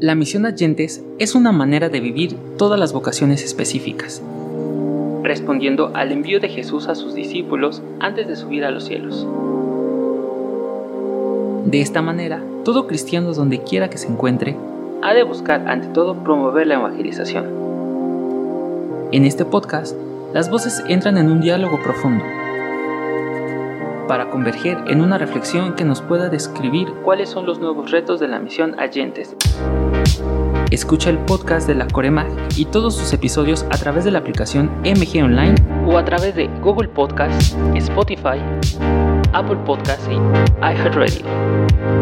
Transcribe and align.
La 0.00 0.14
misión 0.14 0.44
Agentes 0.44 1.02
es 1.18 1.34
una 1.34 1.50
manera 1.50 1.88
de 1.88 1.98
vivir 1.98 2.36
todas 2.58 2.78
las 2.78 2.92
vocaciones 2.92 3.42
específicas, 3.42 4.20
respondiendo 5.22 5.92
al 5.94 6.12
envío 6.12 6.40
de 6.40 6.50
Jesús 6.50 6.88
a 6.88 6.94
sus 6.94 7.14
discípulos 7.14 7.82
antes 8.00 8.28
de 8.28 8.36
subir 8.36 8.66
a 8.66 8.70
los 8.70 8.84
cielos. 8.84 9.26
De 11.64 11.80
esta 11.80 12.02
manera, 12.02 12.42
todo 12.66 12.86
cristiano 12.86 13.32
donde 13.32 13.62
quiera 13.62 13.88
que 13.88 13.96
se 13.96 14.08
encuentre, 14.08 14.58
ha 15.00 15.14
de 15.14 15.22
buscar 15.22 15.68
ante 15.68 15.88
todo 15.88 16.22
promover 16.22 16.66
la 16.66 16.74
evangelización. 16.74 17.46
En 19.10 19.24
este 19.24 19.46
podcast, 19.46 19.96
las 20.34 20.50
voces 20.50 20.84
entran 20.86 21.16
en 21.16 21.32
un 21.32 21.40
diálogo 21.40 21.82
profundo 21.82 22.22
para 24.06 24.30
converger 24.30 24.78
en 24.88 25.00
una 25.00 25.18
reflexión 25.18 25.74
que 25.74 25.84
nos 25.84 26.02
pueda 26.02 26.28
describir 26.28 26.88
cuáles 27.04 27.28
son 27.28 27.46
los 27.46 27.58
nuevos 27.58 27.90
retos 27.90 28.20
de 28.20 28.28
la 28.28 28.38
misión 28.38 28.78
Agentes. 28.78 29.36
Escucha 30.70 31.10
el 31.10 31.18
podcast 31.18 31.68
de 31.68 31.74
la 31.74 31.86
Coremag 31.86 32.26
y 32.56 32.64
todos 32.64 32.96
sus 32.96 33.12
episodios 33.12 33.64
a 33.70 33.78
través 33.78 34.04
de 34.04 34.10
la 34.10 34.18
aplicación 34.18 34.70
MG 34.82 35.22
Online 35.22 35.54
o 35.86 35.98
a 35.98 36.04
través 36.04 36.34
de 36.34 36.48
Google 36.62 36.88
Podcast, 36.88 37.56
Spotify, 37.74 38.40
Apple 39.32 39.58
Podcast 39.64 40.10
y 40.10 40.14
iHeartRadio 40.60 41.26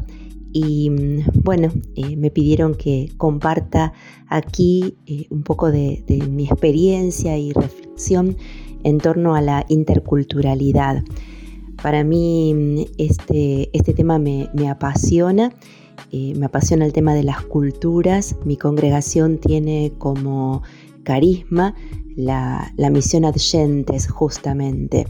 y 0.53 0.89
mm, 0.89 1.41
bueno, 1.43 1.73
eh, 1.95 2.15
me 2.15 2.31
pidieron 2.31 2.73
que 2.75 3.09
comparta 3.17 3.91
aquí 4.27 4.95
eh, 5.07 5.27
un 5.29 5.43
poco 5.43 5.71
de, 5.71 6.05
mi 6.29 6.45
experiencia 6.45 7.37
y 7.37 7.51
reflexión 7.51 8.37
en 8.85 8.97
torno 8.97 9.35
a 9.35 9.41
la 9.41 9.65
interculturalidad. 9.67 11.03
Para 11.83 12.05
mí 12.05 12.53
mm, 12.53 12.81
este, 12.97 13.77
este 13.77 13.93
tema 13.93 14.19
me, 14.19 14.49
me 14.53 14.69
apasiona 14.69 15.51
me 16.11 16.45
apasiona 16.45 16.85
el 16.85 16.93
tema 16.93 17.13
de 17.13 17.23
las 17.23 17.41
culturas. 17.41 18.35
Mi 18.45 18.57
congregación 18.57 19.37
tiene 19.37 19.93
como 19.97 20.63
carisma 21.03 21.73
la, 22.17 22.89
misión 22.91 23.23
Adyentes, 23.23 24.09
justamente. 24.09 25.07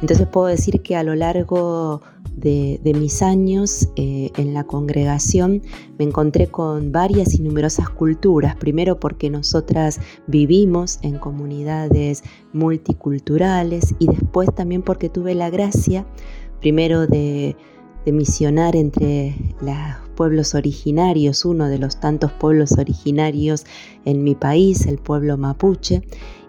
Entonces 0.00 0.26
puedo 0.26 0.46
decir 0.46 0.82
que 0.82 0.96
a 0.96 1.02
lo 1.02 1.14
largo 1.14 2.02
de, 2.36 2.80
mis 2.84 3.22
años 3.22 3.88
eh, 3.96 4.30
en 4.36 4.54
la 4.54 4.64
congregación 4.64 5.62
me 5.98 6.04
encontré 6.04 6.48
con 6.48 6.92
varias 6.92 7.34
y 7.34 7.42
numerosas 7.42 7.88
culturas. 7.88 8.56
Primero 8.56 9.00
porque 9.00 9.30
nosotras 9.30 10.00
vivimos 10.26 10.98
en 11.02 11.18
comunidades 11.18 12.22
multiculturales 12.52 13.94
y 13.98 14.06
después 14.06 14.54
también 14.54 14.82
porque 14.82 15.08
tuve 15.08 15.34
la 15.34 15.50
gracia, 15.50 16.06
primero 16.60 17.06
de 17.06 17.56
misionar 18.06 18.74
entre 18.74 19.36
los 19.60 20.07
pueblos 20.18 20.56
originarios, 20.56 21.44
uno 21.44 21.68
de 21.68 21.78
los 21.78 22.00
tantos 22.00 22.32
pueblos 22.32 22.72
originarios 22.72 23.64
en 24.04 24.24
mi 24.24 24.34
país, 24.34 24.84
el 24.86 24.98
pueblo 24.98 25.38
mapuche, 25.38 26.02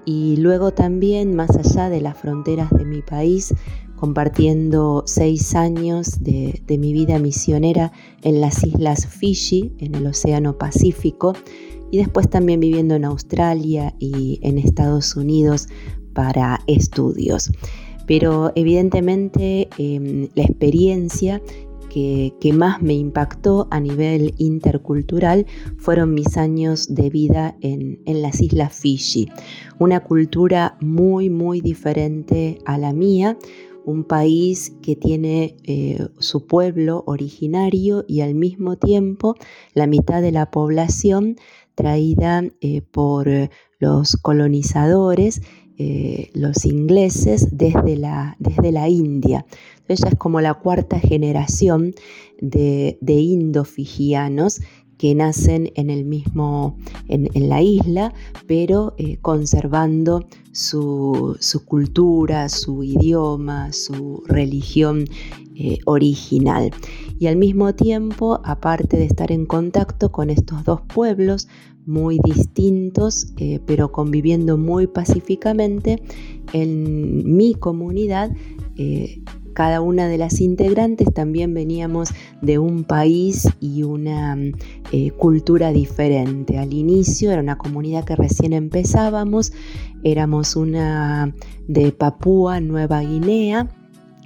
y 0.05 0.37
luego 0.37 0.71
también 0.71 1.35
más 1.35 1.51
allá 1.55 1.87
de 1.87 2.01
las 2.01 2.17
fronteras 2.17 2.71
de 2.71 2.83
mi 2.83 3.03
país, 3.03 3.53
compartiendo 3.95 5.03
seis 5.05 5.53
años 5.53 6.23
de, 6.23 6.63
mi 6.79 6.93
vida 6.93 7.19
misionera 7.19 7.91
en 8.23 8.41
las 8.41 8.63
islas 8.63 9.05
Fiji, 9.05 9.71
en 9.77 9.93
el 9.93 10.07
Océano 10.07 10.57
Pacífico, 10.57 11.33
y 11.91 11.99
después 11.99 12.27
también 12.27 12.59
viviendo 12.59 12.95
en 12.95 13.05
Australia 13.05 13.93
y 13.99 14.39
en 14.41 14.57
Estados 14.57 15.15
Unidos 15.15 15.67
para 16.13 16.61
estudios. 16.65 17.51
Pero 18.07 18.51
evidentemente 18.55 19.69
em, 19.77 20.29
la 20.33 20.41
experiencia 20.41 21.39
que, 21.89 22.33
más 22.53 22.81
me 22.81 22.93
impactó 22.93 23.67
a 23.71 23.79
nivel 23.79 24.33
intercultural 24.37 25.45
fueron 25.77 26.13
mis 26.13 26.37
años 26.37 26.93
de 26.93 27.09
vida 27.09 27.57
en, 27.61 27.99
las 28.05 28.41
islas 28.41 28.73
Fiji. 28.73 29.29
Una 29.79 30.01
cultura 30.01 30.77
muy, 30.81 31.29
muy 31.29 31.61
diferente 31.61 32.59
a 32.65 32.77
la 32.77 32.93
mía, 32.93 33.37
un 33.85 34.03
país 34.03 34.73
que 34.81 34.95
tiene 34.95 35.55
eh, 35.63 36.07
su 36.19 36.45
pueblo 36.45 37.03
originario 37.07 38.05
y 38.07 38.21
al 38.21 38.35
mismo 38.35 38.77
tiempo 38.77 39.35
la 39.73 39.87
mitad 39.87 40.21
de 40.21 40.31
la 40.31 40.51
población 40.51 41.37
traída 41.75 42.43
eh, 42.61 42.81
por 42.81 43.29
los 43.79 44.15
colonizadores 44.17 45.41
eh, 45.81 46.29
los 46.33 46.65
ingleses 46.65 47.57
desde 47.57 47.95
la, 47.95 48.35
desde 48.37 48.73
la 48.73 48.89
India. 48.89 49.45
Ella 49.89 50.09
es 50.09 50.15
como 50.15 50.39
la 50.39 50.53
cuarta 50.53 50.99
generación 50.99 51.93
de, 52.39 52.97
de 53.01 53.13
indofigianos 53.13 54.61
que 54.99 55.15
nacen 55.15 55.71
en 55.75 55.89
el 55.89 56.03
mismo, 56.03 56.77
en, 57.07 57.29
la 57.47 57.61
isla, 57.61 58.13
pero 58.47 58.95
eh, 58.97 59.17
conservando 59.21 60.27
su, 60.51 61.37
cultura, 61.65 62.49
su 62.49 62.83
idioma, 62.83 63.71
su 63.71 64.23
religión 64.27 65.05
eh, 65.55 65.79
original. 65.85 66.71
Y 67.17 67.27
al 67.27 67.37
mismo 67.37 67.73
tiempo, 67.73 68.41
aparte 68.43 68.97
de 68.97 69.05
estar 69.05 69.31
en 69.31 69.45
contacto 69.45 70.11
con 70.11 70.29
estos 70.29 70.65
dos 70.65 70.81
pueblos, 70.81 71.47
muy 71.85 72.19
distintos, 72.21 73.33
eh, 73.37 73.61
pero 73.65 73.93
conviviendo 73.93 74.57
muy 74.57 74.85
pacíficamente 74.85 76.03
en 76.51 77.37
mi 77.37 77.55
comunidad. 77.55 78.31
Cada 79.53 79.81
una 79.81 80.07
de 80.07 80.17
las 80.17 80.41
integrantes 80.41 81.13
también 81.13 81.53
veníamos 81.53 82.09
de 82.41 82.59
un 82.59 82.83
país 82.83 83.49
y 83.59 83.83
una 83.83 84.37
eh, 84.91 85.11
cultura 85.11 85.71
diferente. 85.71 86.57
Al 86.57 86.73
inicio 86.73 87.31
era 87.31 87.41
una 87.41 87.57
comunidad 87.57 88.05
que 88.05 88.15
recién 88.15 88.53
empezábamos, 88.53 89.51
éramos 90.03 90.55
una 90.55 91.33
de 91.67 91.91
Papúa, 91.91 92.59
Nueva 92.59 93.01
Guinea, 93.01 93.69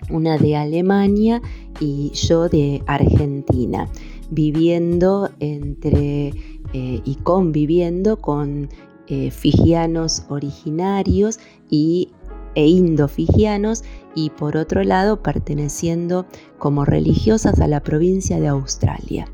una 0.09 0.37
de 0.37 0.55
Alemania 0.55 1.41
y 1.79 2.11
yo 2.11 2.49
de 2.49 2.83
Argentina, 2.87 3.89
viviendo 4.29 5.29
entre 5.39 6.33
eh, 6.73 7.01
y 7.05 7.15
conviviendo 7.23 8.17
con 8.17 8.69
eh, 9.07 9.31
figianos 9.31 10.25
originarios 10.29 11.37
y, 11.69 12.09
e 12.55 12.67
indofigianos 12.67 13.83
y 14.15 14.29
por 14.31 14.57
otro 14.57 14.83
lado 14.83 15.21
perteneciendo 15.21 16.25
como 16.59 16.85
religiosas 16.85 17.59
a 17.59 17.67
la 17.67 17.81
provincia 17.81 18.39
de 18.39 18.47
Australia. 18.47 19.27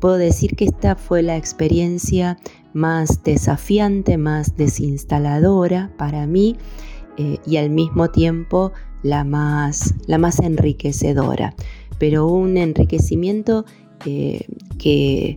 Puedo 0.00 0.16
decir 0.16 0.54
que 0.54 0.64
esta 0.66 0.94
fue 0.94 1.22
la 1.22 1.36
experiencia 1.36 2.38
más 2.72 3.22
desafiante, 3.24 4.16
más 4.16 4.56
desinstaladora 4.56 5.90
para 5.96 6.26
mí 6.26 6.56
eh, 7.16 7.38
y 7.46 7.56
al 7.56 7.70
mismo 7.70 8.10
tiempo 8.10 8.72
la 9.02 9.24
más, 9.24 9.94
la 10.06 10.18
más 10.18 10.38
enriquecedora, 10.40 11.54
pero 11.98 12.26
un 12.26 12.56
enriquecimiento 12.56 13.64
que 14.04 15.36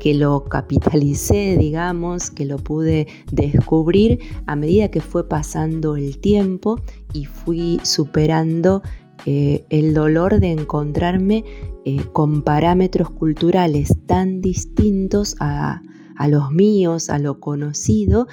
que 0.00 0.14
lo 0.14 0.44
capitalicé, 0.44 1.56
digamos, 1.56 2.30
que 2.30 2.46
lo 2.46 2.56
pude 2.56 3.06
descubrir 3.30 4.18
a 4.46 4.56
medida 4.56 4.90
que 4.90 5.00
fue 5.00 5.28
pasando 5.28 5.94
el 5.94 6.18
tiempo 6.18 6.80
y 7.12 7.26
fui 7.26 7.78
superando 7.84 8.82
eh, 9.26 9.66
el 9.68 9.92
dolor 9.92 10.40
de 10.40 10.52
encontrarme 10.52 11.44
eh, 11.84 12.00
con 12.12 12.42
parámetros 12.42 13.10
culturales 13.10 13.94
tan 14.06 14.40
distintos 14.40 15.36
a, 15.38 15.82
los 16.28 16.50
míos, 16.50 17.10
a 17.10 17.18
lo 17.18 17.38
conocido, 17.38 18.26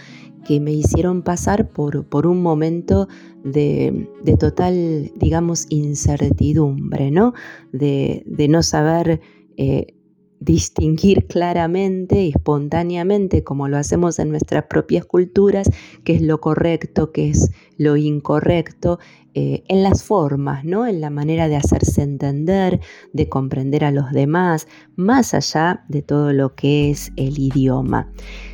que 0.45 0.61
me 0.61 0.71
hicieron 0.71 1.23
pasar 1.23 1.69
por, 1.69 2.05
por 2.05 2.27
un 2.27 2.41
momento 2.41 3.09
de, 3.43 4.07
total, 4.39 5.11
digamos, 5.15 5.65
incertidumbre, 5.69 7.11
¿no? 7.11 7.33
De, 7.73 8.23
no 8.49 8.63
saber 8.63 9.19
eh, 9.57 9.96
distinguir 10.39 11.25
claramente 11.27 12.23
y 12.23 12.29
espontáneamente, 12.29 13.43
como 13.43 13.67
lo 13.67 13.77
hacemos 13.77 14.19
en 14.19 14.29
nuestras 14.29 14.65
propias 14.65 15.05
culturas, 15.05 15.69
qué 16.03 16.15
es 16.15 16.21
lo 16.21 16.39
correcto, 16.39 17.11
qué 17.11 17.29
es 17.29 17.51
lo 17.77 17.97
incorrecto, 17.97 18.99
eh, 19.33 19.63
en 19.67 19.83
las 19.83 20.03
formas, 20.03 20.65
¿no? 20.65 20.87
en 20.87 20.99
la 20.99 21.09
manera 21.09 21.47
de 21.47 21.55
hacerse 21.55 22.01
entender, 22.01 22.79
de 23.13 23.29
comprender 23.29 23.85
a 23.85 23.91
los 23.91 24.11
demás, 24.11 24.67
más 24.95 25.33
allá 25.33 25.85
de 25.89 26.01
todo 26.01 26.33
lo 26.33 26.55
que 26.55 26.89
es 26.89 27.11
el 27.17 27.37
idioma. 27.37 28.11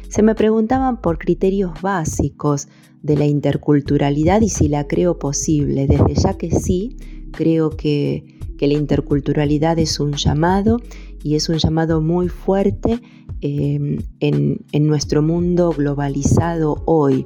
Se 0.09 0.23
me 0.23 0.35
preguntaban 0.35 1.01
por 1.01 1.19
criterios 1.19 1.81
básicos 1.81 2.67
de 3.01 3.17
la 3.17 3.25
interculturalidad 3.25 4.41
y 4.41 4.49
si 4.49 4.67
la 4.67 4.87
creo 4.87 5.19
posible. 5.19 5.87
Desde 5.87 6.15
ya 6.15 6.37
que 6.37 6.51
sí, 6.51 6.97
creo 7.31 7.69
que, 7.71 8.32
que 8.63 8.67
la 8.69 8.75
interculturalidad 8.75 9.77
es 9.77 9.99
un 9.99 10.13
llamado 10.13 10.79
y 11.21 11.35
es 11.35 11.49
un 11.49 11.57
llamado 11.57 11.99
muy 11.99 12.29
fuerte 12.29 13.01
em, 13.41 13.97
en, 14.21 14.87
nuestro 14.87 15.21
mundo 15.21 15.73
globalizado 15.77 16.81
hoy. 16.85 17.25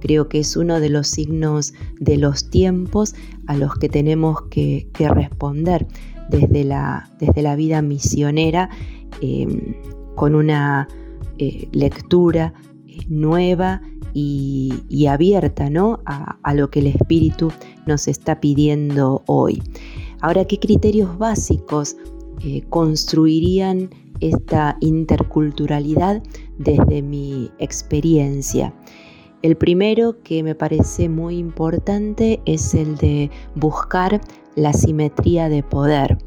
Creo 0.00 0.30
que 0.30 0.38
es 0.38 0.56
uno 0.56 0.80
de 0.80 0.88
los 0.88 1.08
signos 1.08 1.74
de 2.00 2.16
los 2.16 2.48
tiempos 2.48 3.14
a 3.46 3.54
los 3.58 3.74
que 3.74 3.90
tenemos 3.90 4.40
que, 4.50 4.88
responder 4.98 5.86
desde 6.30 6.64
la, 6.64 7.10
desde 7.20 7.42
la, 7.42 7.54
vida 7.54 7.82
misionera 7.82 8.70
em, 9.20 9.74
con 10.14 10.34
una 10.34 10.88
eh, 11.36 11.68
lectura 11.70 12.54
eh, 12.86 13.00
nueva 13.10 13.82
y, 14.14 15.04
abierta 15.06 15.68
¿no? 15.68 16.00
a, 16.06 16.38
a, 16.42 16.54
lo 16.54 16.70
que 16.70 16.78
el 16.78 16.86
Espíritu 16.86 17.52
nos 17.84 18.08
está 18.08 18.40
pidiendo 18.40 19.22
hoy. 19.26 19.62
Ahora, 20.20 20.44
¿qué 20.44 20.58
criterios 20.58 21.16
básicos 21.18 21.96
eh, 22.44 22.62
construirían 22.68 23.90
esta 24.20 24.76
interculturalidad 24.80 26.22
desde 26.58 27.02
mi 27.02 27.50
experiencia. 27.58 28.74
El 29.42 29.56
primero 29.56 30.22
que 30.22 30.42
me 30.42 30.54
parece 30.54 31.08
muy 31.08 31.38
importante 31.38 32.40
es 32.44 32.74
el 32.74 32.96
de 32.96 33.30
buscar 33.54 34.20
la 34.56 34.72
simetría 34.72 35.48
de 35.48 35.62
poder 35.62 36.18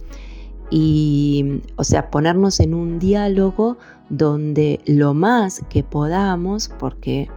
y, 0.70 1.62
o 1.76 1.84
sea, 1.84 2.10
ponernos 2.10 2.62
en 2.62 2.74
un 2.74 3.00
diálogo 3.00 3.78
donde 4.10 4.80
lo 4.86 5.14
más 5.14 5.62
que 5.70 5.84
podamos, 5.84 6.70
porque 6.80 7.30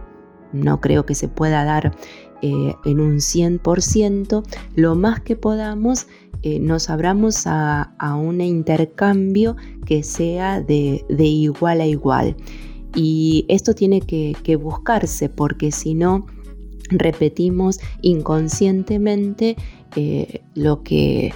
no 0.55 0.81
creo 0.81 1.05
que 1.05 1.15
se 1.15 1.27
pueda 1.27 1.63
dar 1.63 1.95
eh, 2.41 2.75
en 2.85 2.99
un 2.99 3.17
100%, 3.17 4.43
lo 4.75 4.95
más 4.95 5.21
que 5.21 5.35
podamos 5.35 6.07
eh, 6.45 6.59
nos 6.59 6.91
abramos 6.91 7.47
a, 7.47 7.91
un 8.21 8.39
intercambio 8.39 9.55
que 9.87 10.03
sea 10.03 10.61
de, 10.61 11.03
igual 11.09 11.81
a 11.81 11.87
igual. 11.87 12.35
Y 12.95 13.45
esto 13.49 13.73
tiene 13.73 14.01
que, 14.01 14.55
buscarse 14.55 15.27
porque 15.27 15.71
si 15.71 15.95
no, 15.95 16.27
repetimos 16.91 17.79
inconscientemente 18.03 19.55
eh, 19.95 20.41
lo 20.53 20.83
que, 20.83 21.33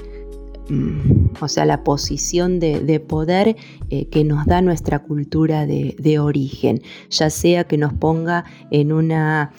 o 1.40 1.48
sea, 1.48 1.66
la 1.66 1.84
posición 1.84 2.60
de, 2.60 3.00
poder 3.00 3.56
eh, 3.90 4.08
que 4.10 4.24
nos 4.24 4.46
da 4.46 4.62
nuestra 4.62 5.00
cultura 5.00 5.66
de, 5.66 6.20
origen, 6.20 6.82
ya 7.10 7.30
sea 7.30 7.64
que 7.64 7.78
nos 7.78 7.94
ponga 7.94 8.46
en 8.72 8.92
una 8.92 9.52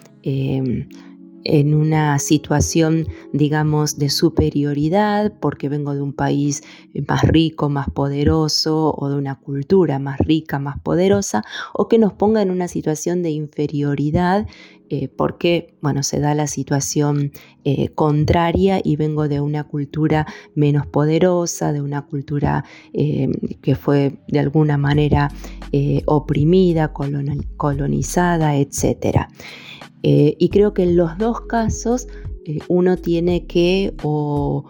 en 1.44 1.74
una 1.74 2.18
situación, 2.18 3.06
digamos, 3.32 3.98
de 3.98 4.10
superioridad, 4.10 5.32
porque 5.40 5.68
vengo 5.68 5.94
de 5.94 6.02
un 6.02 6.12
país 6.12 6.62
más 7.08 7.22
rico, 7.22 7.68
más 7.68 7.88
poderoso, 7.88 8.94
o 8.96 9.08
de 9.08 9.16
una 9.16 9.36
cultura 9.36 9.98
más 9.98 10.18
rica, 10.18 10.58
más 10.58 10.78
poderosa, 10.80 11.42
o 11.72 11.88
que 11.88 11.98
nos 11.98 12.12
ponga 12.12 12.42
en 12.42 12.50
una 12.50 12.68
situación 12.68 13.22
de 13.22 13.30
inferioridad, 13.30 14.46
eh, 14.92 15.06
porque, 15.06 15.78
bueno, 15.80 16.02
se 16.02 16.18
da 16.18 16.34
la 16.34 16.48
situación 16.48 17.30
eh, 17.62 17.90
contraria 17.90 18.80
y 18.82 18.96
vengo 18.96 19.28
de 19.28 19.40
una 19.40 19.62
cultura 19.62 20.26
menos 20.56 20.84
poderosa, 20.84 21.72
de 21.72 21.80
una 21.80 22.06
cultura 22.06 22.64
eh, 22.92 23.28
que 23.62 23.76
fue 23.76 24.18
de 24.26 24.40
alguna 24.40 24.76
manera 24.78 25.30
oprimida, 26.06 26.92
colonizada. 26.92 28.56
Eh, 30.02 30.36
y 30.38 30.48
creo 30.48 30.74
que 30.74 30.82
en 30.82 30.96
los 30.96 31.16
dos 31.18 31.42
casos 31.42 32.08
uno 32.66 32.96
tiene 32.96 33.46
que 33.46 33.94
o, 34.02 34.64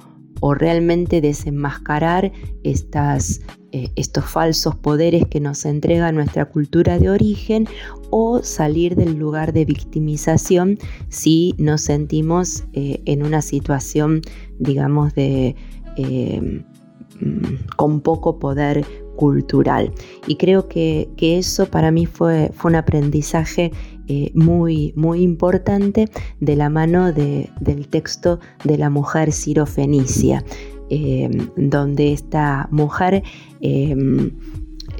realmente 0.54 1.20
desenmascarar 1.20 2.32
estas, 2.64 3.40
eh, 3.72 3.90
estos 3.96 4.24
falsos 4.24 4.76
poderes 4.76 5.26
que 5.26 5.40
nos 5.40 5.64
entrega 5.64 6.12
nuestra 6.12 6.46
cultura 6.46 6.98
de 6.98 7.10
origen 7.10 7.66
o 8.10 8.42
salir 8.42 8.96
del 8.96 9.16
lugar 9.16 9.52
de 9.52 9.64
victimización 9.64 10.78
si 11.08 11.54
nos 11.58 11.82
sentimos 11.82 12.64
en 12.72 13.22
una 13.24 13.42
situación, 13.42 14.22
digamos, 14.58 15.14
de 15.14 15.54
mm, 15.96 17.76
con 17.76 18.00
poco 18.00 18.38
poder 18.38 18.84
cultural. 19.20 19.92
Y 20.26 20.36
creo 20.36 20.66
que, 20.66 21.10
eso 21.20 21.66
para 21.66 21.90
mí 21.90 22.06
fue, 22.06 22.50
fue 22.54 22.70
un 22.70 22.76
aprendizaje 22.76 23.70
eh, 24.08 24.30
muy, 24.34 24.94
muy 24.96 25.20
importante 25.20 26.08
de 26.40 26.56
la 26.56 26.70
mano 26.70 27.12
del 27.12 27.88
texto 27.90 28.40
de 28.64 28.78
la 28.78 28.88
mujer 28.88 29.30
sirofenicia, 29.32 30.42
em, 30.88 31.50
donde 31.56 32.14
esta 32.14 32.66
mujer 32.70 33.22
em, 33.60 34.30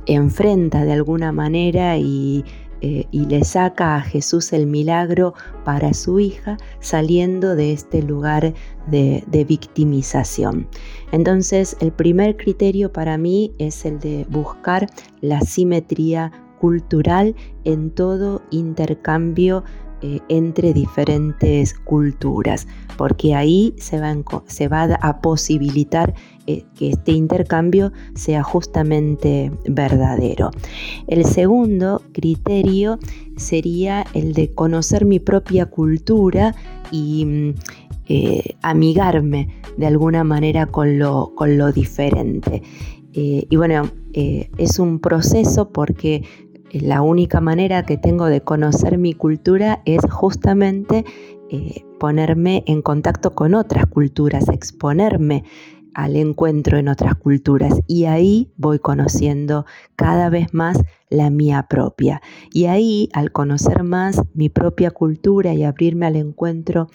enfrenta 0.05 0.84
de 0.84 0.93
alguna 0.93 1.32
manera 1.32 1.96
y 1.96 2.44
eh, 2.82 3.06
y 3.11 3.27
le 3.27 3.44
saca 3.44 3.97
a 3.97 4.00
Jesús 4.00 4.53
el 4.53 4.67
milagro 4.67 5.35
para 5.65 5.93
su 5.93 6.19
hija 6.19 6.56
saliendo 6.81 7.55
de 7.55 7.73
este 7.73 8.03
lugar 8.03 8.55
de, 8.87 9.44
victimización. 9.47 10.67
Entonces 11.12 11.77
el 11.81 11.93
primer 11.93 12.37
criterio 12.37 12.93
para 12.93 13.19
mí 13.19 13.53
es 13.59 13.85
el 13.85 13.99
de 13.99 14.27
buscar 14.31 14.87
la 15.21 15.41
simetría 15.41 16.32
cultural 16.59 17.35
en 17.65 17.91
todo 17.91 18.43
intercambio 18.50 19.65
eh, 20.03 20.21
entre 20.29 20.73
diferentes 20.73 21.75
culturas, 21.75 22.67
porque 22.97 23.35
ahí 23.35 23.75
se 23.77 24.00
va, 24.00 24.15
se 24.47 24.69
va 24.69 24.85
a 25.03 25.21
posibilitar 25.21 26.15
que 26.75 26.91
este 26.91 27.12
intercambio 27.12 27.93
sea 28.14 28.43
justamente 28.43 29.52
verdadero. 29.67 30.50
El 31.06 31.25
segundo 31.25 32.02
criterio 32.12 32.99
sería 33.37 34.05
el 34.14 34.32
de 34.32 34.50
conocer 34.52 35.05
mi 35.05 35.19
propia 35.19 35.67
cultura 35.67 36.55
y 36.91 37.25
mm, 37.25 37.55
eh, 38.08 38.56
amigarme 38.62 39.49
de 39.76 39.87
alguna 39.87 40.25
manera 40.25 40.67
con 40.67 40.99
lo, 40.99 41.32
con 41.35 41.58
lo 41.58 41.73
diferente. 41.73 42.62
y 43.12 43.56
bueno, 43.56 43.91
es 44.12 44.79
un 44.79 45.01
proceso 45.01 45.70
porque 45.70 46.22
la 46.72 47.03
única 47.03 47.41
manera 47.41 47.84
que 47.84 47.96
tengo 47.96 48.27
de 48.27 48.43
conocer 48.43 48.98
mi 48.98 49.13
cultura 49.13 49.82
es 49.84 50.01
justamente 50.10 51.05
eh, 51.51 51.84
ponerme 51.98 52.63
en 52.67 52.81
contacto 52.81 53.32
con 53.32 53.55
otras 53.55 53.86
culturas, 53.86 54.48
exponerme 54.48 55.44
al 55.94 56.17
encuentro 56.17 56.79
en 56.79 56.89
otras 56.89 57.15
culturas 57.15 57.81
y 57.87 58.05
ahí 58.05 58.53
voy 58.56 58.79
conociendo 58.79 59.67
cada 59.97 60.29
vez 60.31 60.53
más 60.53 60.79
la 61.09 61.31
mía 61.31 61.67
propia. 61.69 62.23
Y 62.53 62.67
ahí, 62.67 63.09
al 63.13 63.32
conocer 63.32 63.82
más 63.82 64.23
mi 64.35 64.49
propia 64.49 64.91
cultura 64.91 65.55
y 65.55 65.65
abrirme 65.65 66.06
al 66.06 66.17
encuentro 66.17 66.89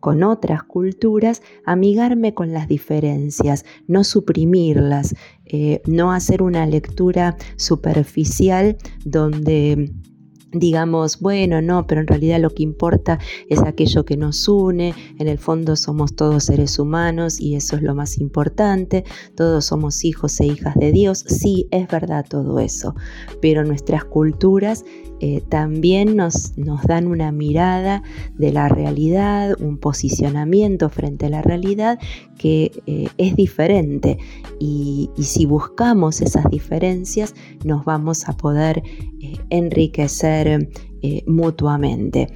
con 0.00 0.22
otras 0.22 0.62
culturas, 0.62 1.40
amigarme 1.64 2.34
con 2.34 2.52
las 2.52 2.68
diferencias, 2.68 3.64
no 3.86 4.04
suprimirlas, 4.04 5.14
eh, 5.46 5.80
no 5.86 6.12
hacer 6.12 6.42
una 6.42 6.66
lectura 6.66 7.36
superficial 7.56 8.76
donde 9.06 9.94
digamos, 10.54 11.20
bueno, 11.20 11.60
no, 11.60 11.86
pero 11.86 12.00
en 12.00 12.06
realidad 12.06 12.40
lo 12.40 12.50
que 12.50 12.62
importa 12.62 13.18
es 13.48 13.60
aquello 13.62 14.04
que 14.04 14.16
nos 14.16 14.48
une, 14.48 14.94
en 15.18 15.28
el 15.28 15.38
fondo 15.38 15.76
somos 15.76 16.14
todos 16.14 16.44
seres 16.44 16.78
humanos 16.78 17.40
y 17.40 17.56
eso 17.56 17.76
es 17.76 17.82
lo 17.82 17.94
más 17.94 18.18
importante, 18.18 19.04
todos 19.36 19.66
somos 19.66 20.04
hijos 20.04 20.40
e 20.40 20.46
hijas 20.46 20.74
de 20.76 20.92
Dios, 20.92 21.24
sí, 21.26 21.66
es 21.70 21.88
verdad 21.88 22.24
todo 22.28 22.58
eso, 22.58 22.94
pero 23.40 23.64
nuestras 23.64 24.04
culturas 24.04 24.84
eh, 25.20 25.42
también 25.48 26.16
nos, 26.16 26.58
nos, 26.58 26.82
dan 26.82 27.06
una 27.06 27.32
mirada 27.32 28.02
de 28.36 28.52
la 28.52 28.68
realidad, 28.68 29.56
un 29.60 29.78
posicionamiento 29.78 30.90
frente 30.90 31.26
a 31.26 31.30
la 31.30 31.40
realidad 31.40 31.98
que 32.36 32.72
eh, 32.86 33.08
es 33.16 33.36
diferente. 33.36 34.18
Y, 34.58 35.10
si 35.18 35.46
buscamos 35.46 36.20
esas 36.20 36.50
diferencias 36.50 37.34
nos 37.64 37.84
vamos 37.84 38.28
a 38.28 38.36
poder 38.36 38.82
enriquecer 39.50 40.68
mutuamente. 41.26 42.28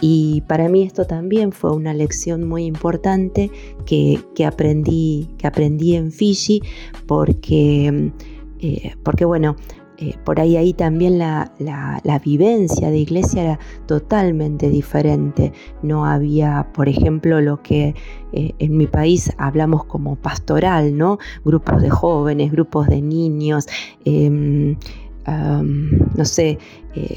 Y 0.00 0.42
para 0.48 0.68
mí 0.68 0.82
esto 0.82 1.06
también 1.06 1.52
fue 1.52 1.72
una 1.72 1.92
lección 1.94 2.46
muy 2.48 2.64
importante 2.64 3.50
que, 3.84 4.20
aprendí, 4.46 5.28
que 5.38 5.46
aprendí 5.46 5.96
en 5.96 6.12
Fiji 6.12 6.62
porque 7.06 8.12
eh, 8.60 8.94
porque 9.02 9.24
bueno, 9.24 9.56
eh, 9.98 10.14
por 10.24 10.40
ahí 10.40 10.56
ahí 10.56 10.72
también 10.72 11.18
la, 11.18 11.52
vivencia 12.24 12.90
de 12.90 12.98
iglesia 12.98 13.42
era 13.42 13.58
totalmente 13.86 14.68
diferente. 14.68 15.52
No 15.82 16.04
había, 16.04 16.68
por 16.72 16.88
ejemplo, 16.88 17.40
lo 17.40 17.62
que 17.62 17.94
eh, 18.32 18.52
en 18.58 18.76
mi 18.76 18.86
país 18.86 19.32
hablamos 19.38 19.84
como 19.84 20.16
pastoral, 20.16 20.96
¿no? 20.96 21.18
Grupos 21.44 21.82
de 21.82 21.90
jóvenes, 21.90 22.52
grupos 22.52 22.88
de 22.88 23.02
niños. 23.02 23.66
No 25.28 26.24
sé, 26.24 26.58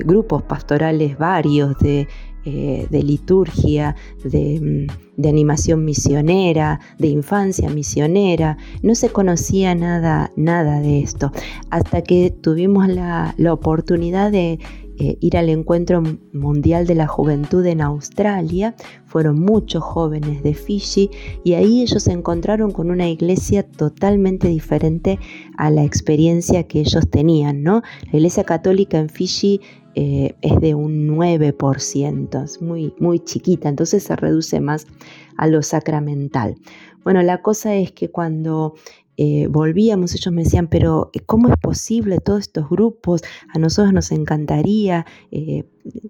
grupos 0.05 0.43
pastorales 0.43 1.17
varios 1.17 1.77
de 1.79 2.07
eh, 2.43 2.87
de 2.89 3.03
liturgia, 3.03 3.95
mm, 4.23 4.87
de, 5.15 5.29
animación 5.29 5.85
misionera, 5.85 6.79
de 6.97 7.07
infancia 7.09 7.69
misionera. 7.69 8.57
No 8.81 8.95
se 8.95 9.09
conocía 9.09 9.75
nada, 9.75 10.31
nada 10.35 10.79
de 10.79 11.01
esto, 11.01 11.31
hasta 11.69 12.01
que 12.01 12.31
tuvimos 12.31 12.87
la, 12.87 13.35
oportunidad 13.51 14.31
de 14.31 14.57
eh, 14.97 15.17
ir 15.19 15.37
al 15.37 15.49
encuentro 15.49 16.01
mundial 16.33 16.87
de 16.87 16.95
la 16.95 17.07
juventud 17.07 17.65
en 17.65 17.81
Australia. 17.81 18.75
Fueron 19.05 19.39
muchos 19.39 19.83
jóvenes 19.83 20.43
de 20.43 20.53
Fiji 20.53 21.09
y 21.43 21.53
ahí 21.53 21.81
ellos 21.81 22.03
se 22.03 22.11
encontraron 22.11 22.71
con 22.71 22.91
una 22.91 23.09
iglesia 23.09 23.63
totalmente 23.63 24.47
diferente 24.47 25.19
a 25.57 25.69
la 25.69 25.83
experiencia 25.83 26.63
que 26.63 26.79
ellos 26.79 27.09
tenían, 27.09 27.63
¿no? 27.63 27.81
La 28.11 28.17
iglesia 28.17 28.43
católica 28.43 28.99
en 28.99 29.09
Fiji 29.09 29.61
eh, 29.93 30.35
es 30.41 30.59
de 30.61 30.73
un 30.73 31.07
9%, 31.09 32.43
es 32.43 32.61
muy, 32.61 32.93
muy 32.99 33.19
chiquita, 33.19 33.67
entonces 33.67 34.03
se 34.03 34.15
reduce 34.15 34.61
más 34.61 34.87
a 35.35 35.47
lo 35.47 35.61
sacramental. 35.61 36.55
Bueno, 37.03 37.23
la 37.23 37.41
cosa 37.41 37.75
es 37.75 37.91
que 37.91 38.09
cuando 38.09 38.75
eh, 39.17 39.47
volvíamos, 39.47 40.13
ellos 40.13 40.33
me 40.33 40.43
decían, 40.43 40.67
pero 40.67 41.09
eh, 41.13 41.19
¿cómo 41.19 41.49
es 41.49 41.57
posible 41.57 42.19
todos 42.19 42.41
estos 42.41 42.69
grupos? 42.69 43.21
A 43.53 43.59
nosotros 43.59 43.93
nos 43.93 44.11
encantaría 44.11 45.05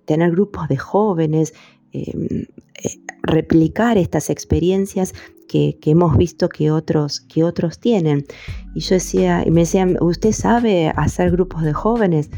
tener 0.06 0.32
grupos 0.32 0.68
de 0.68 0.78
jóvenes, 0.78 1.54
replicar 3.24 3.98
estas 3.98 4.30
experiencias 4.30 5.14
que, 5.48 5.78
que, 5.82 5.92
hemos 5.92 6.18
visto 6.18 6.50
que 6.50 6.72
otros, 6.72 7.20
que 7.22 7.44
otros 7.44 7.80
tienen. 7.80 8.26
Y 8.74 8.80
yo 8.82 8.96
decía, 8.96 9.44
y 9.46 9.52
me 9.52 9.62
decían, 9.62 9.98
¿usted 10.02 10.32
sabe 10.32 10.90
hacer 10.96 11.32
grupos 11.32 11.64
de 11.64 11.74
jóvenes? 11.74 12.30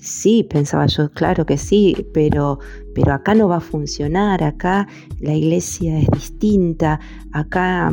Sí, 0.00 0.46
pensaba 0.48 0.86
yo, 0.86 1.10
claro 1.10 1.44
que 1.44 1.58
sí, 1.58 2.06
pero, 2.14 2.58
pero 2.94 3.12
acá 3.12 3.34
no 3.34 3.48
va 3.48 3.56
a 3.56 3.60
funcionar, 3.60 4.42
acá 4.42 4.88
la 5.20 5.34
iglesia 5.34 5.98
es 6.00 6.08
distinta, 6.10 7.00
acá 7.32 7.92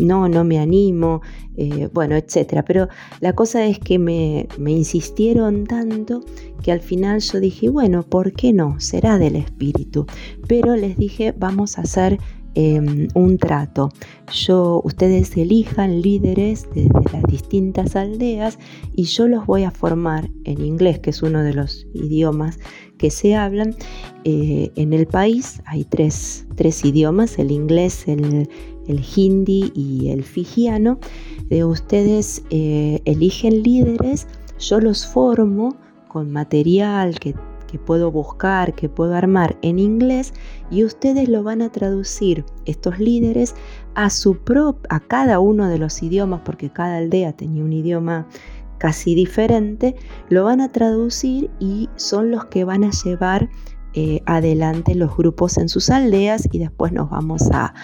no, 0.00 0.28
no 0.28 0.44
me 0.44 0.58
animo, 0.58 1.20
eh, 1.56 1.88
bueno, 1.92 2.16
etcétera. 2.16 2.64
Pero 2.64 2.88
la 3.20 3.34
cosa 3.34 3.66
es 3.66 3.78
que 3.78 3.98
me, 3.98 4.48
me 4.58 4.72
insistieron 4.72 5.66
tanto 5.66 6.22
que 6.62 6.72
al 6.72 6.80
final 6.80 7.20
yo 7.20 7.40
dije, 7.40 7.68
bueno, 7.68 8.02
¿por 8.02 8.32
qué 8.32 8.52
no? 8.52 8.78
Será 8.80 9.18
del 9.18 9.36
Espíritu. 9.36 10.06
Pero 10.48 10.76
les 10.76 10.96
dije, 10.96 11.34
vamos 11.36 11.78
a 11.78 11.82
hacer 11.82 12.18
Em, 12.56 13.06
un 13.14 13.38
trato. 13.38 13.90
Yo, 14.32 14.82
ustedes 14.84 15.36
elijan 15.36 16.02
líderes 16.02 16.68
de, 16.74 16.88
las 17.12 17.22
distintas 17.22 17.94
aldeas 17.94 18.58
y 18.92 19.04
yo 19.04 19.28
los 19.28 19.46
voy 19.46 19.62
a 19.62 19.70
formar 19.70 20.28
en 20.42 20.64
inglés, 20.64 20.98
que 20.98 21.10
es 21.10 21.22
uno 21.22 21.44
de 21.44 21.54
los 21.54 21.86
idiomas 21.94 22.58
que 22.98 23.10
se 23.10 23.36
hablan. 23.36 23.76
Eh, 24.24 24.72
en 24.74 24.92
el 24.92 25.06
país 25.06 25.62
hay 25.64 25.84
tres, 25.84 26.44
idiomas, 26.82 27.38
el 27.38 27.52
inglés, 27.52 28.08
el, 28.08 28.48
hindi 28.98 29.70
y 29.74 30.08
el 30.10 30.24
fijiano. 30.24 30.98
De 31.48 31.64
ustedes 31.64 32.42
eh, 32.50 33.00
eligen 33.04 33.62
líderes, 33.62 34.26
yo 34.58 34.80
los 34.80 35.06
formo 35.06 35.76
con 36.08 36.30
material 36.30 37.18
que 37.20 37.34
que 37.70 37.78
puedo 37.78 38.10
buscar, 38.10 38.74
que 38.74 38.88
puedo 38.88 39.14
armar 39.14 39.56
en 39.62 39.78
inglés 39.78 40.34
y 40.70 40.84
ustedes 40.84 41.28
lo 41.28 41.44
van 41.44 41.62
a 41.62 41.70
traducir, 41.70 42.44
estos 42.66 42.98
líderes, 42.98 43.54
a, 43.94 44.10
su 44.10 44.38
a 44.88 45.00
cada 45.00 45.38
uno 45.38 45.68
de 45.68 45.78
los 45.78 46.02
idiomas, 46.02 46.40
porque 46.44 46.70
cada 46.70 46.96
aldea 46.96 47.32
tenía 47.32 47.62
un 47.62 47.72
idioma 47.72 48.26
casi 48.78 49.14
diferente, 49.14 49.94
lo 50.28 50.44
van 50.44 50.60
a 50.60 50.72
traducir 50.72 51.50
y 51.60 51.88
son 51.96 52.30
los 52.30 52.46
que 52.46 52.64
van 52.64 52.82
a 52.82 52.90
llevar 52.90 53.48
eh, 53.92 54.22
adelante 54.24 54.94
los 54.94 55.16
grupos 55.16 55.58
en 55.58 55.68
sus 55.68 55.90
aldeas 55.90 56.48
y 56.52 56.60
después 56.60 56.92
nos 56.92 57.10
vamos 57.10 57.50
a, 57.52 57.74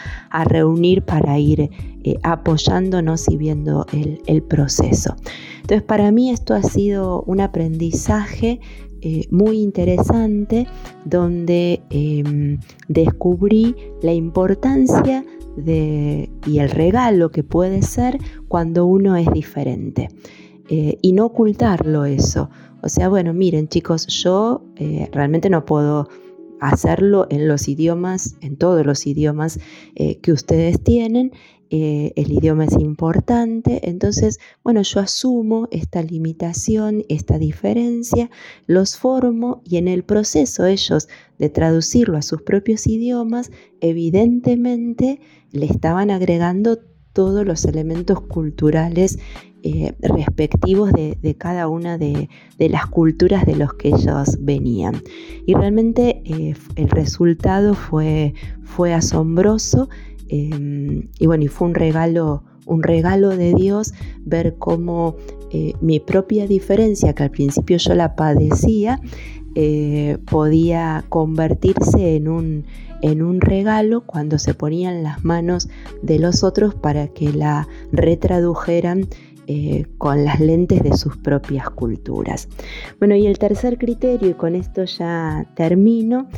reunir 0.44 1.02
para 1.02 1.36
ir 1.40 1.68
eh, 2.04 2.14
apoyándonos 2.22 3.28
y 3.28 3.36
viendo 3.36 3.86
el, 3.92 4.42
proceso. 4.44 5.16
Entonces 5.56 5.82
para 5.82 6.12
mí 6.12 6.30
esto 6.30 6.54
ha 6.54 6.62
sido 6.62 7.22
un 7.22 7.40
aprendizaje 7.40 8.60
eh, 9.00 9.26
muy 9.32 9.60
interesante 9.60 10.68
donde 11.04 11.82
em, 11.90 12.58
descubrí 12.86 13.74
la 14.00 14.12
importancia 14.12 15.24
de, 15.56 16.30
y 16.46 16.60
el 16.60 16.70
regalo 16.70 17.32
que 17.32 17.42
puede 17.42 17.82
ser 17.82 18.18
cuando 18.46 18.86
uno 18.86 19.16
es 19.16 19.30
diferente. 19.32 20.08
Y 20.68 21.12
no 21.12 21.26
ocultarlo 21.26 22.06
eso. 22.06 22.50
O 22.86 22.88
sea, 22.88 23.08
bueno, 23.08 23.34
miren 23.34 23.68
chicos, 23.68 24.06
yo 24.06 24.62
eh, 24.76 25.08
realmente 25.12 25.50
no 25.50 25.64
puedo 25.64 26.08
hacerlo 26.60 27.26
en 27.28 27.48
los 27.48 27.68
idiomas, 27.68 28.36
en 28.40 28.56
todos 28.56 28.86
los 28.86 29.06
idiomas 29.06 29.58
que 29.94 30.32
ustedes 30.32 30.82
tienen, 30.82 31.32
eh, 31.68 32.12
el 32.14 32.30
idioma 32.30 32.64
es 32.64 32.74
importante, 32.74 33.88
entonces, 33.88 34.38
bueno, 34.62 34.82
yo 34.82 35.00
asumo 35.00 35.66
esta 35.72 36.00
limitación, 36.00 37.04
esta 37.08 37.38
diferencia, 37.38 38.30
los 38.66 38.96
formo 38.96 39.62
y 39.64 39.78
en 39.78 39.88
el 39.88 40.04
proceso 40.04 40.64
ellos 40.64 41.08
de 41.38 41.50
traducirlo 41.50 42.18
a 42.18 42.22
sus 42.22 42.42
propios 42.42 42.86
idiomas, 42.86 43.50
evidentemente 43.80 45.20
le 45.50 45.66
estaban 45.66 46.12
agregando 46.12 46.78
todos 47.16 47.46
los 47.46 47.64
elementos 47.64 48.20
culturales 48.20 49.18
eh, 49.62 49.94
respectivos 50.00 50.92
de, 50.92 51.34
cada 51.38 51.66
una 51.66 51.96
de, 51.96 52.28
las 52.58 52.86
culturas 52.86 53.46
de 53.46 53.56
los 53.56 53.72
que 53.72 53.88
ellos 53.88 54.36
venían. 54.38 55.02
Y 55.46 55.54
realmente 55.54 56.20
eh, 56.26 56.54
el 56.76 56.90
resultado 56.90 57.72
fue, 57.72 58.34
fue 58.64 58.92
asombroso 58.92 59.88
Em, 60.28 61.08
y 61.18 61.26
bueno, 61.26 61.44
y 61.44 61.48
fue 61.48 61.68
un 61.68 61.74
regalo, 61.74 62.42
un 62.66 62.82
regalo 62.82 63.30
de 63.30 63.54
Dios 63.54 63.94
ver 64.24 64.56
cómo 64.58 65.16
eh, 65.50 65.72
mi 65.80 66.00
propia 66.00 66.46
diferencia, 66.46 67.14
que 67.14 67.22
al 67.22 67.30
principio 67.30 67.78
yo 67.78 67.94
la 67.94 68.16
padecía, 68.16 69.00
eh, 69.54 70.18
podía 70.30 71.04
convertirse 71.08 72.16
en 72.16 72.28
un, 72.28 72.64
en 73.00 73.22
un 73.22 73.40
regalo 73.40 74.02
cuando 74.02 74.38
se 74.38 74.52
ponían 74.52 75.02
las 75.02 75.24
manos 75.24 75.68
de 76.02 76.18
los 76.18 76.44
otros 76.44 76.74
para 76.74 77.08
que 77.08 77.32
la 77.32 77.68
retradujeran 77.92 79.06
eh, 79.46 79.86
con 79.96 80.24
las 80.24 80.40
lentes 80.40 80.82
de 80.82 80.96
sus 80.96 81.16
propias 81.16 81.70
culturas. 81.70 82.48
Bueno, 82.98 83.14
y 83.14 83.26
el 83.26 83.38
tercer 83.38 83.78
criterio, 83.78 84.30
y 84.30 84.34
con 84.34 84.56
esto 84.56 84.84
ya 84.84 85.48
termino, 85.54 86.28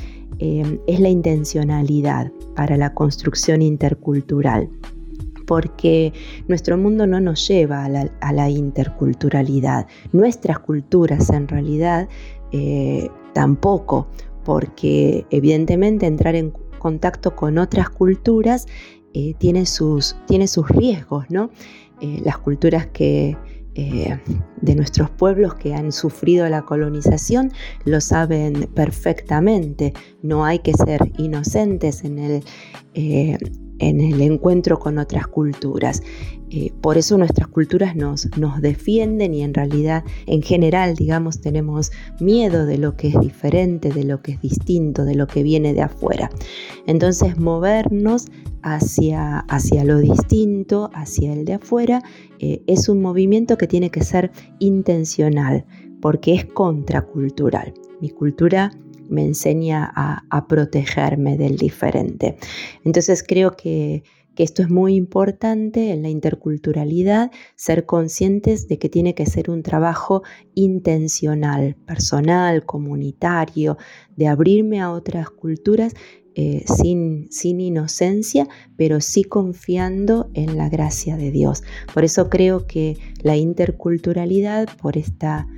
es 0.41 1.01
la 1.01 1.09
intencionalidad 1.09 2.31
para 2.55 2.77
la 2.77 2.95
construcción 2.95 3.61
intercultural 3.61 4.71
porque 5.49 6.13
nuestro 6.47 6.77
mundo 6.77 7.09
no 7.09 7.19
nos 7.21 7.49
lleva 7.49 7.85
a 7.87 8.33
la, 8.33 8.51
interculturalidad. 8.51 9.87
Nuestras 10.13 10.61
culturas 10.61 11.31
en 11.31 11.49
realidad 11.49 12.09
eh, 12.53 13.09
tampoco, 13.33 14.07
porque 14.45 15.27
evidentemente 15.31 16.07
entrar 16.07 16.37
en 16.37 16.53
contacto 16.79 17.35
con 17.35 17.59
otras 17.59 17.89
culturas 17.89 18.67
eh, 19.15 19.35
tiene, 19.39 19.67
sus, 19.67 20.15
riesgos, 20.69 21.25
¿no? 21.31 21.51
las 22.01 22.39
culturas 22.39 22.87
que, 22.87 23.37
eh, 23.81 24.19
de 24.61 24.75
nuestros 24.75 25.09
pueblos 25.09 25.55
que 25.55 25.73
han 25.73 25.93
sufrido 25.93 26.49
la 26.49 26.63
colonización 26.63 27.53
lo 27.85 28.01
saben 28.01 28.69
perfectamente. 28.75 29.93
No 30.21 30.45
hay 30.45 30.59
que 30.59 30.73
ser 30.73 31.13
inocentes 31.17 32.03
en 32.03 32.19
el, 32.19 32.45
eh, 32.95 33.39
en 33.79 34.01
el 34.01 34.21
encuentro 34.21 34.79
con 34.79 34.99
otras 34.99 35.27
culturas. 35.27 36.03
Eh, 36.51 36.73
por 36.81 36.97
eso 36.97 37.19
nuestras 37.19 37.49
culturas 37.49 37.95
nos, 37.95 38.29
nos 38.39 38.63
defienden 38.63 39.35
y 39.35 39.43
en 39.43 39.53
realidad 39.53 40.05
en 40.27 40.43
general, 40.43 40.95
digamos, 40.95 41.41
tenemos 41.41 41.93
miedo 42.21 42.65
de 42.65 42.79
lo 42.79 42.97
que 42.97 43.09
es 43.09 43.21
diferente, 43.21 43.91
de 43.91 44.05
lo 44.05 44.23
que 44.23 44.33
es 44.33 44.41
distinto, 44.41 45.05
de 45.05 45.15
lo 45.15 45.27
que 45.27 45.43
viene 45.43 45.75
de 45.75 45.83
afuera. 45.83 46.31
Entonces 46.87 47.39
movernos 47.39 48.29
hacia, 48.63 49.41
hacia 49.41 49.85
lo 49.85 49.99
distinto, 49.99 50.91
hacia 50.95 51.33
el 51.33 51.45
de 51.45 51.55
afuera, 51.55 52.03
eh, 52.39 52.63
es 52.67 52.89
un 52.89 53.03
movimiento 53.03 53.59
que 53.59 53.67
tiene 53.67 53.91
que 53.91 54.03
ser 54.03 54.31
intencional 54.59 55.67
porque 56.01 56.35
es 56.35 56.45
contracultural. 56.47 57.75
Mi 58.01 58.11
cultura 58.11 58.71
me 59.09 59.25
enseña 59.25 59.91
a, 59.95 60.47
protegerme 60.49 61.37
del 61.37 61.57
diferente. 61.57 62.37
Entonces 62.85 63.25
creo 63.27 63.57
que 63.57 64.03
esto 64.43 64.63
es 64.63 64.71
muy 64.71 64.95
importante 64.95 65.91
en 65.91 66.03
la 66.03 66.09
interculturalidad, 66.09 67.31
ser 67.57 67.87
conscientes 67.87 68.69
de 68.69 68.79
que 68.79 68.89
tiene 68.89 69.15
que 69.15 69.27
ser 69.27 69.51
un 69.51 69.63
trabajo 69.63 70.23
intencional, 70.55 71.77
personal, 71.87 72.65
comunitario, 72.65 73.77
de 74.17 74.29
abrirme 74.29 74.81
a 74.81 74.93
otras 74.93 75.31
culturas 75.31 75.95
eh, 76.35 76.65
sin 76.69 77.61
inocencia, 77.61 78.47
pero 78.77 79.01
sí 79.01 79.25
confiando 79.25 80.31
en 80.35 80.57
la 80.57 80.69
gracia 80.69 81.17
de 81.17 81.33
Dios. 81.33 81.65
Por 81.93 82.05
eso 82.05 82.31
creo 82.31 82.67
que 82.67 82.97
la 83.23 83.37
interculturalidad, 83.37 84.69
por 84.81 84.97
esta 84.97 85.49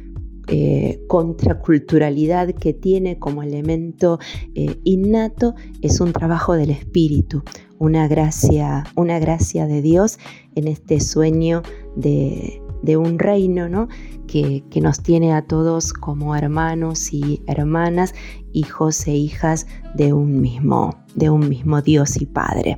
eh, 0.53 1.01
contraculturalidad 1.07 2.53
que 2.55 2.73
tiene 2.73 3.21
como 3.21 3.45
elemento 3.45 4.19
eh, 4.57 4.81
innato, 4.83 5.55
es 5.81 6.01
un 6.01 6.13
trabajo 6.13 6.55
del 6.55 6.71
espíritu, 6.71 7.45
una 7.79 8.09
gracia, 8.09 8.83
una 8.97 9.21
gracia 9.21 9.69
de 9.69 9.81
Dios 9.81 10.19
en 10.57 10.67
este 10.67 10.99
sueño 10.99 11.63
de, 11.95 12.61
un 12.97 13.21
reino 13.21 13.69
¿no? 13.69 13.87
que, 14.27 14.65
que, 14.71 14.81
nos 14.81 15.01
tiene 15.05 15.33
a 15.33 15.43
todos 15.43 15.93
como 15.93 16.35
hermanos 16.35 17.13
y 17.13 17.43
hermanas, 17.47 18.13
hijos 18.53 19.07
e 19.07 19.13
hijas 19.13 19.69
de 19.95 20.13
un 20.13 20.41
mismo, 20.41 20.97
de 21.15 21.31
un 21.31 21.49
mismo 21.49 21.81
Dios 21.81 22.21
y 22.21 22.27
Padre, 22.27 22.77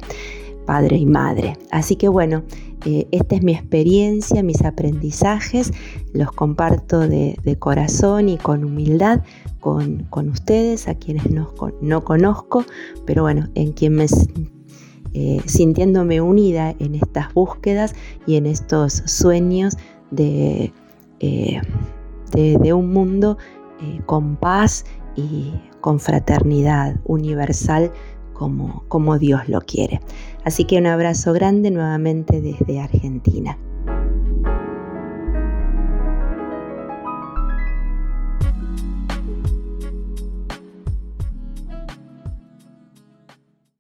Padre 0.66 0.96
y 0.96 1.06
Madre. 1.06 1.56
Así 1.70 1.96
que 1.96 2.08
bueno, 2.08 2.42
eh, 2.84 3.06
esta 3.12 3.36
es 3.36 3.42
mi 3.42 3.52
experiencia, 3.52 4.42
mis 4.42 4.62
aprendizajes, 4.62 5.72
los 6.12 6.32
comparto 6.32 7.00
de, 7.00 7.36
corazón 7.58 8.28
y 8.28 8.38
con 8.38 8.64
humildad 8.64 9.22
con, 9.60 10.08
ustedes, 10.28 10.88
a 10.88 10.94
quienes 10.94 11.30
no, 11.30 11.52
no 11.80 12.02
conozco, 12.02 12.64
pero 13.06 13.22
bueno, 13.22 13.48
en 13.54 13.72
quien 13.72 13.94
me 13.94 14.06
eh, 15.14 15.40
sintiéndome 15.44 16.20
unida 16.20 16.74
en 16.80 16.96
estas 16.96 17.32
búsquedas 17.32 17.94
y 18.26 18.36
en 18.36 18.46
estos 18.46 19.02
sueños 19.06 19.76
de, 20.10 20.72
eh, 21.20 21.60
de, 22.32 22.72
un 22.72 22.92
mundo 22.92 23.38
con 24.06 24.36
paz 24.36 24.84
y 25.14 25.52
con 25.80 26.00
fraternidad 26.00 26.96
universal 27.04 27.92
como, 28.32 29.18
Dios 29.18 29.48
lo 29.48 29.60
quiere. 29.60 30.00
Así 30.44 30.64
que 30.64 30.78
un 30.78 30.86
abrazo 30.86 31.32
grande 31.32 31.70
nuevamente 31.70 32.40
desde 32.40 32.80
Argentina. 32.80 33.58